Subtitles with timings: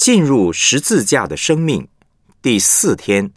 [0.00, 1.86] 进入十字架的生命。
[2.40, 3.30] 第四天，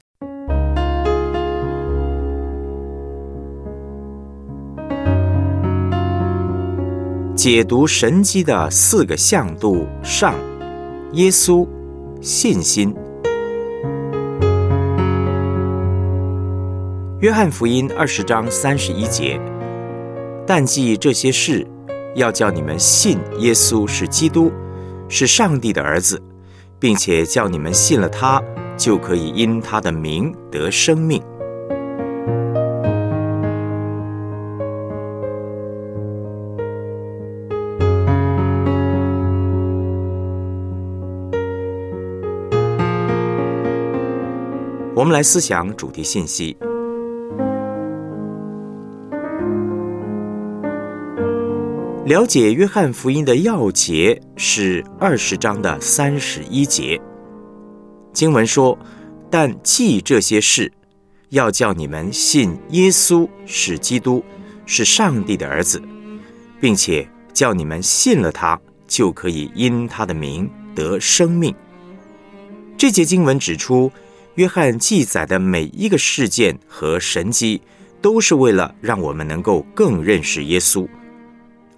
[7.35, 10.33] 解读神机的四个向度上，
[11.11, 11.67] 耶稣
[12.21, 12.95] 信心。
[17.19, 19.37] 约翰福音二十章三十一节，
[20.47, 21.67] 但记这些事，
[22.15, 24.49] 要叫你们信耶稣是基督，
[25.09, 26.23] 是上帝的儿子，
[26.83, 28.43] 并且叫你们信了他，
[28.75, 31.23] 就可以因他的名得生命。
[44.93, 46.57] 我们来思想主题信息。
[52.13, 57.01] 了解约翰福音的要节是二十章的三十一节。
[58.13, 58.77] 经文说
[59.31, 60.71] ：“但记这些事，
[61.29, 64.23] 要叫你们信耶稣是基督，
[64.67, 65.81] 是上帝的儿子，
[66.61, 71.51] 并且叫你们信了他，就可以因他的名得生命。”
[72.77, 73.91] 这节经文指出，
[74.35, 77.59] 约翰记载的每一个事件和神迹，
[78.03, 80.87] 都是为了让我们能够更认识耶稣。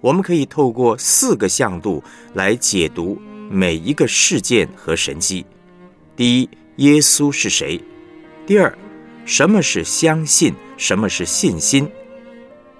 [0.00, 2.02] 我们可以透过四个向度
[2.34, 3.18] 来解读
[3.50, 5.44] 每一个事件和神迹。
[6.14, 7.80] 第一，耶稣是谁？
[8.46, 8.76] 第二，
[9.24, 10.54] 什么是相信？
[10.76, 11.90] 什么是信心？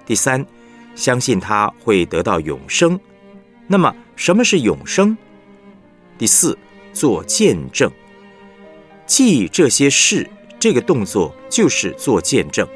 [0.05, 0.45] 第三，
[0.95, 2.99] 相信他会得到永生。
[3.67, 5.17] 那么，什么是永生？
[6.19, 6.57] 第四，
[6.93, 7.91] 做见证。
[9.07, 12.69] 记这些事，这个动作就是做见证。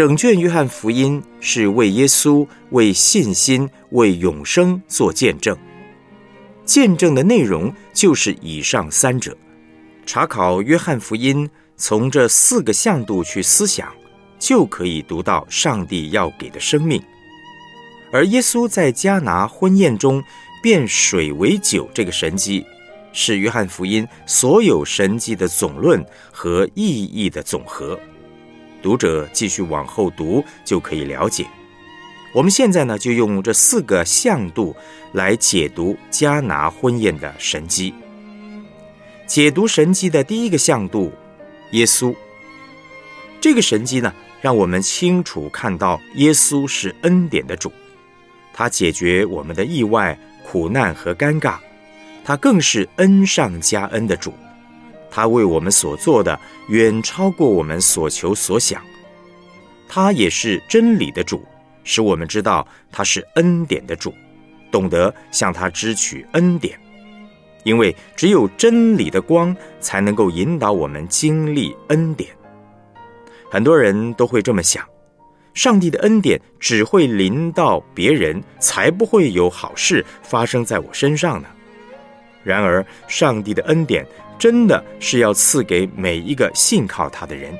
[0.00, 5.54] 整卷约翰福音是为耶稣、为信心、为永生做见证。
[6.64, 9.36] 见证的内容就是以上三者。
[10.06, 13.92] 查考约翰福音，从这四个向度去思想，
[14.38, 16.98] 就可以读到上帝要给的生命。
[18.10, 20.24] 而耶稣在迦拿婚宴中
[20.62, 22.64] 变水为酒这个神迹，
[23.12, 26.02] 是约翰福音所有神迹的总论
[26.32, 28.00] 和意义的总和。
[28.82, 31.46] 读者继续往后读就可以了解。
[32.32, 34.74] 我们现在呢，就用这四个向度
[35.12, 37.92] 来解读迦拿婚宴的神迹。
[39.26, 41.12] 解读神迹的第一个向度，
[41.72, 42.14] 耶稣。
[43.40, 47.72] 这个神迹呢，让我们清楚看到耶稣是恩典的主，
[48.52, 51.56] 他解决我们的意外、苦难和尴尬，
[52.24, 54.34] 他更是恩上加恩的主。
[55.10, 56.38] 他为我们所做的
[56.68, 58.82] 远超过我们所求所想，
[59.88, 61.44] 他也是真理的主，
[61.82, 64.14] 使我们知道他是恩典的主，
[64.70, 66.78] 懂得向他支取恩典。
[67.64, 72.30] 因为只有真理的光才能够引导我们经历恩典。
[73.50, 74.82] 很多人都会这么想：
[75.52, 81.48] 上帝的恩典只会临到别人，才不会有好事发生在我身上呢。
[82.42, 84.06] 然而，上帝的恩典。
[84.40, 87.52] 真的是要赐给每一个信靠他的人。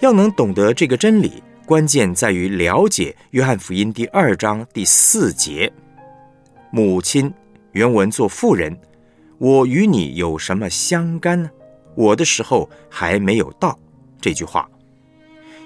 [0.00, 5.72] 要能懂得这个真理，关键在于了解约翰福音第二章第四节
[6.70, 7.32] ：“母亲
[7.72, 8.78] 原文做妇人，
[9.38, 11.50] 我与你有什么相干呢？
[11.94, 13.78] 我的时候还没有到。”
[14.20, 14.68] 这句话，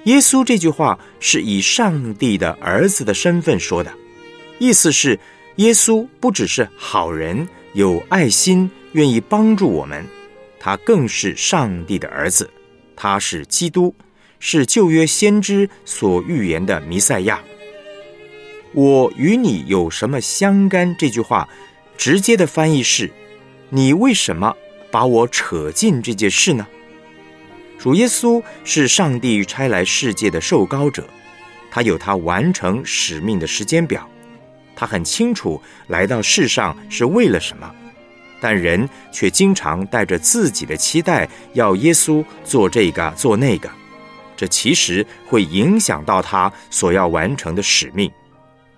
[0.04, 3.92] 耶稣这句话是以上帝的儿子的身份说的，
[4.60, 5.18] 意思是
[5.56, 8.70] 耶稣不只是好人，有爱心。
[8.92, 10.06] 愿意帮助我们，
[10.60, 12.48] 他更是上帝的儿子，
[12.94, 13.92] 他是基督，
[14.38, 17.42] 是旧约先知所预言的弥赛亚。
[18.72, 20.94] 我与你有什么相干？
[20.96, 21.48] 这句话
[21.96, 23.10] 直接的翻译是：
[23.68, 24.54] 你为什么
[24.92, 26.64] 把我扯进这件事呢？
[27.76, 31.04] 主耶稣是上帝差来世界的受膏者，
[31.68, 34.08] 他有他完成使命的时间表，
[34.76, 37.70] 他很清楚来到世上是为了什么。
[38.40, 43.70] 但人却经常带着自己的期待，要耶稣做这个做那个，
[44.36, 48.10] 这其实会影响到他所要完成的使命。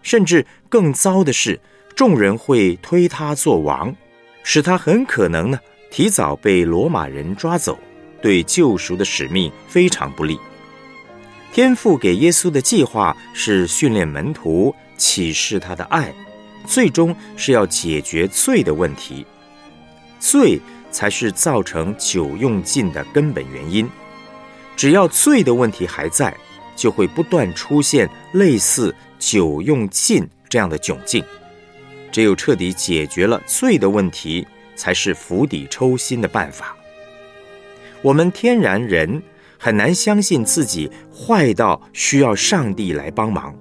[0.03, 1.59] 甚至更糟的是，
[1.97, 3.93] 众人会推他做王，
[4.45, 5.59] 使他很可能呢
[5.91, 7.77] 提早被罗马人抓走，
[8.23, 10.39] 对救赎的使命非常不利。
[11.53, 16.13] 天父给耶稣的计划是训练门徒，启示他的爱，
[16.67, 19.27] 最终是要解决罪的问题。
[20.19, 20.61] 罪
[20.91, 23.89] 才是造成酒用尽的根本原因。
[24.75, 26.35] 只要罪的问题还在，
[26.75, 31.23] 就会不断出现类似酒用尽这样的窘境。
[32.11, 36.75] 只有彻底解决了罪的问题，才是釜底抽薪的办法。
[38.03, 39.23] 我们天然人
[39.59, 43.55] 很难相信自己坏到需要上帝来帮忙，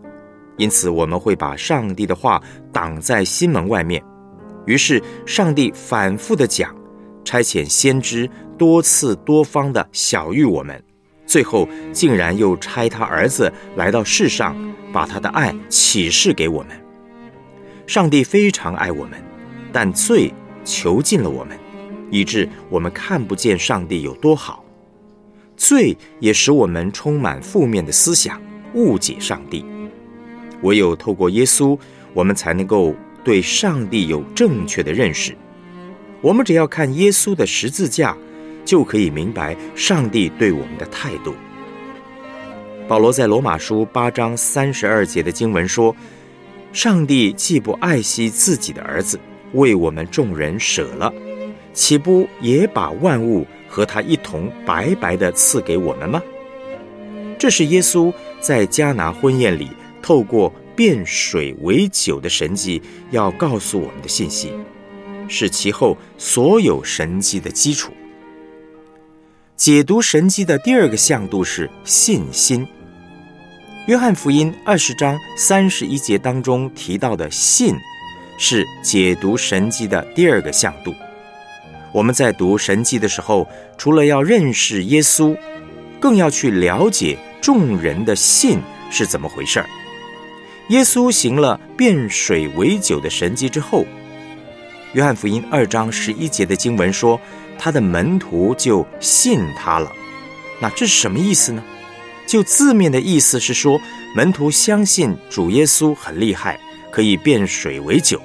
[0.57, 2.41] 因此我们会把上帝的话
[2.71, 4.03] 挡在心门外面。
[4.65, 6.75] 于是上帝反复的讲，
[7.23, 10.81] 差遣先知多次多方的小谕我们，
[11.25, 14.55] 最后竟然又差他儿子来到世上，
[14.91, 16.69] 把他的爱启示给我们。
[17.85, 19.21] 上帝非常爱我们，
[19.71, 21.57] 但罪囚禁了我们，
[22.09, 24.63] 以致我们看不见上帝有多好。
[25.55, 28.41] 罪也使我们充满负面的思想，
[28.73, 29.63] 误解上帝。
[30.65, 31.79] 唯有透过耶稣，
[32.13, 35.33] 我们才能够对上帝有正确的认识。
[36.21, 38.17] 我们只要看耶稣的十字架，
[38.65, 41.33] 就可以明白上帝对我们的态度。
[42.87, 45.95] 保罗在罗马书八章三十二节的经文说。
[46.73, 49.17] 上帝既不爱惜自己的儿子，
[49.53, 51.09] 为我们众人舍了，
[51.71, 56.21] 岂不也把万物和他一同白白的赐给我们吗？
[57.39, 59.69] 这是耶稣在迦拿婚宴里
[60.05, 62.79] 透过变水为酒的神迹，
[63.09, 64.53] 要告诉我们的信息，
[65.27, 67.91] 是其后所有神迹的基础。
[69.55, 72.67] 解读神迹的第二个向度是信心。
[73.87, 77.75] 约翰福音二十章三十一节当中提到的“信”，
[78.37, 80.93] 是解读神迹的第二个向度。
[81.91, 85.35] 我们在读神迹的时候，除了要认识耶稣，
[85.99, 88.59] 更要去了解众人的信
[88.91, 89.67] 是怎么回事儿。
[90.69, 93.85] 耶稣行了变水为酒的神迹之后，
[94.93, 97.19] 约翰福音二章十一节的经文说，
[97.57, 99.91] 他的门徒就信他了。
[100.59, 101.63] 那这是什么意思呢？
[102.27, 103.79] 就字面的意思是说，
[104.15, 106.59] 门徒相信主耶稣很厉害，
[106.91, 108.19] 可以变水为酒，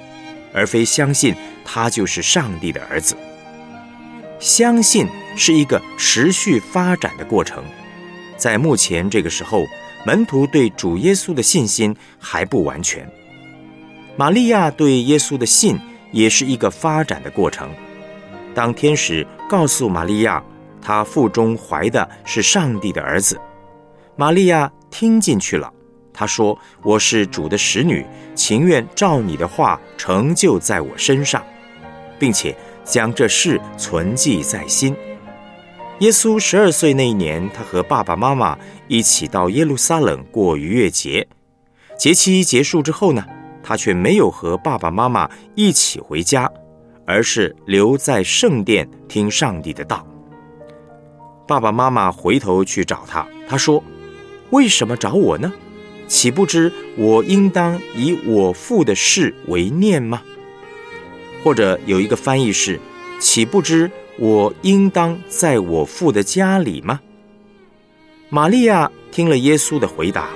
[0.51, 3.15] 而非相信他就是上帝的儿子。
[4.39, 5.07] 相信
[5.37, 7.63] 是一个持续发展的过程，
[8.41, 9.67] 在目前这个时候，
[10.03, 13.07] 门徒对主耶稣的信心还不完全。
[14.17, 15.79] 玛利亚对耶稣的信
[16.11, 17.69] 也是一个发展的过程。
[18.55, 20.43] 当天使告诉玛利亚，
[20.81, 23.39] 她腹中怀的是上帝的儿子。
[24.15, 25.71] 玛利亚听进去了，
[26.11, 28.03] 她说：“我是主的使女，
[28.33, 31.45] 情愿照你的话成就在我身上，
[32.17, 34.95] 并且将这事存记在心。”
[35.99, 38.57] 耶稣十二岁那一年，他和爸爸妈妈
[38.87, 41.27] 一起到耶路撒冷过逾越节。
[41.97, 43.23] 节期结束之后呢，
[43.61, 46.51] 他却没有和爸爸妈妈一起回家，
[47.05, 50.05] 而是留在圣殿听上帝的道。
[51.47, 53.83] 爸爸妈妈回头去找他，他说。
[54.49, 55.49] 为什么找我呢？
[56.09, 60.21] 岂不知我应当以我父的事为念吗？
[61.41, 62.77] 或者有一个翻译是：
[63.17, 66.99] 岂不知我应当在我父的家里吗？
[68.29, 70.29] 玛利亚听了耶稣的回答，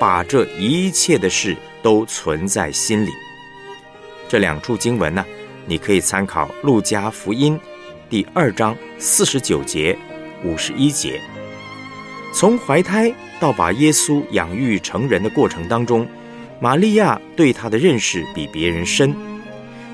[0.00, 3.10] 把这一切的事都存在心里。
[4.28, 5.24] 这两处经文呢，
[5.66, 7.58] 你可以参考《路加福音》
[8.10, 9.96] 第二章四十九节、
[10.42, 11.20] 五十一节。
[12.32, 16.06] 从怀胎到把耶稣养育成人的过程当中，
[16.60, 19.14] 玛利亚对他的认识比别人深。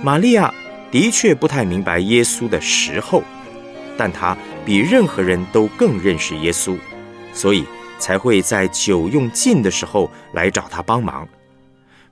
[0.02, 0.52] 玛利亚
[0.90, 3.22] 的确不太明白耶稣的时候，
[3.96, 6.76] 但他比任何人都更认识耶稣，
[7.32, 7.64] 所以
[7.98, 11.28] 才会在酒用尽的时候来找他帮忙。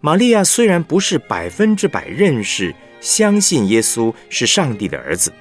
[0.01, 5.33] 玛利亚虽然不是百分之百认识、相信耶稣是上帝的儿子，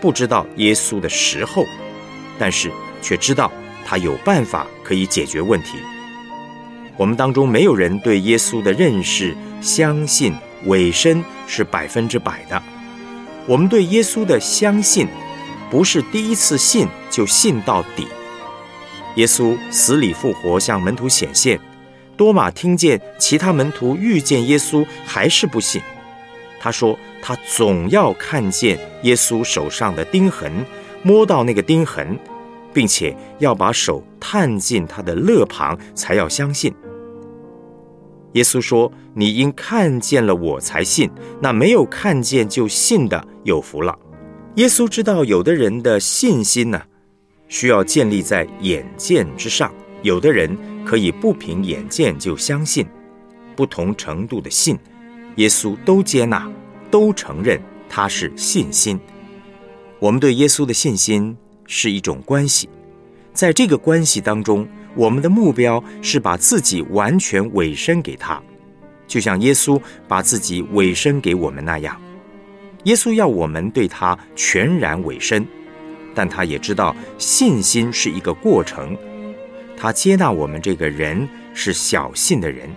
[0.00, 1.66] 不知道耶稣的时候，
[2.38, 2.70] 但是
[3.02, 3.52] 却知道。
[3.82, 5.78] 他有办法可以解决问题。
[6.96, 10.32] 我们当中没有人对耶稣的认识、相信、
[10.66, 12.62] 委身是百分之百的。
[13.46, 15.06] 我们对耶稣的相信，
[15.70, 18.06] 不是第一次信就信到底。
[19.16, 21.58] 耶稣死里复活，向门徒显现。
[22.16, 25.80] 多马听见其他门徒遇见耶稣，还是不信。
[26.60, 30.52] 他说：“他总要看见耶稣手上的钉痕，
[31.02, 32.18] 摸到那个钉痕。”
[32.72, 36.72] 并且要把手探进他的肋旁，才要相信。
[38.32, 41.10] 耶稣说：“你因看见了我才信，
[41.40, 43.98] 那没有看见就信的有福了。”
[44.56, 46.82] 耶稣知道有的人的信心呢，
[47.48, 49.70] 需要建立在眼见之上；
[50.02, 52.86] 有的人可以不凭眼见就相信。
[53.56, 54.78] 不同程度的信，
[55.36, 56.50] 耶稣都接纳，
[56.90, 58.98] 都承认他是信心。
[59.98, 61.36] 我们对耶稣的信心。
[61.72, 62.68] 是一种关系，
[63.32, 68.40] 在这个关系当中，我们的目标是把自己完全委身给他，
[69.06, 72.00] 就像耶稣把自己委身给我们那样。
[72.84, 75.46] 耶稣要我们对他全然委身，
[76.14, 78.96] 但他也知道信心是一个过程。
[79.76, 82.68] 他接纳我们这个人是小信的人，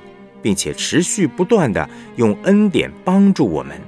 [0.41, 3.79] 并且持续不断的用恩典帮助我们，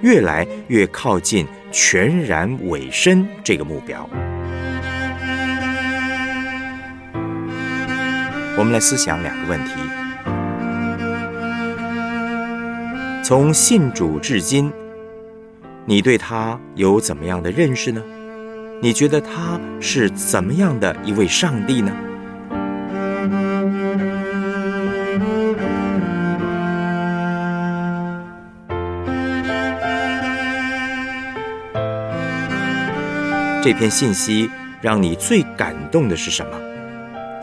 [0.00, 4.08] 越来越靠近全然委身这个目标。
[8.56, 9.72] 我们来思想两个问题：
[13.22, 14.72] 从信主至今。
[15.86, 18.00] 你对他有怎么样的认识呢？
[18.80, 21.92] 你觉得他是怎么样的一位上帝呢？
[33.62, 36.73] 这篇信息让你最感动的是什么？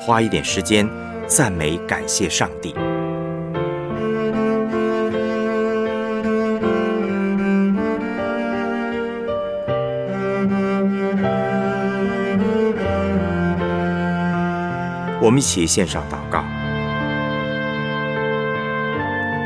[0.03, 0.89] 花一点时间
[1.27, 2.73] 赞美感谢上帝。
[15.21, 16.43] 我们一起献上祷告。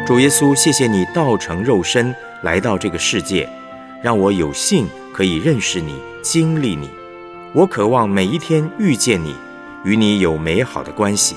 [0.08, 3.50] 主耶稣，谢谢你道成肉身来到这个世界，
[4.02, 6.90] 让我有幸可以认识你、经历你。
[7.52, 9.36] 我渴望每一天遇见你，
[9.86, 11.36] 与你有美好的关系。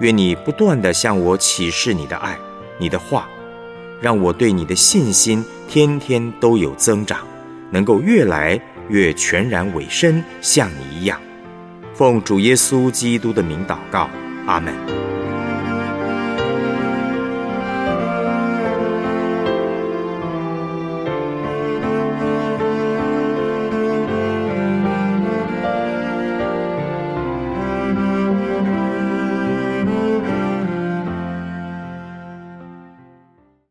[0.00, 2.38] 愿你不断地向我启示你的爱、
[2.78, 3.26] 你的话，
[4.00, 7.20] 让我对你的信心天天都有增长，
[7.70, 11.20] 能够越来越全然委身，像你一样。
[11.94, 14.08] 奉主耶稣基督的名祷告，
[14.46, 15.17] 阿门。